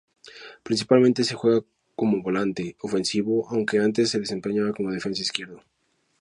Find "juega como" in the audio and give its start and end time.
1.35-2.23